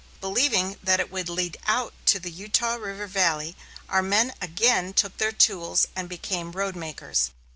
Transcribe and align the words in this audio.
Believing 0.19 0.77
that 0.81 0.99
it 0.99 1.11
would 1.11 1.29
lead 1.29 1.57
out 1.67 1.93
to 2.07 2.19
the 2.19 2.31
Utah 2.31 2.73
River 2.73 3.05
Valley, 3.05 3.55
our 3.87 4.01
men 4.01 4.33
again 4.41 4.93
took 4.93 5.17
their 5.19 5.31
tools 5.31 5.85
and 5.95 6.09
became 6.09 6.53
roadmakers. 6.53 7.29